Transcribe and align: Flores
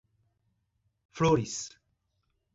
Flores 1.13 1.77